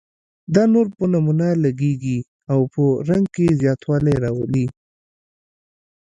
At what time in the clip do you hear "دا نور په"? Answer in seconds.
0.53-1.03